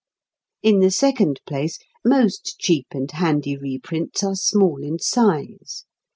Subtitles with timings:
[0.63, 5.85] In the second place, most cheap and handy reprints are small in size.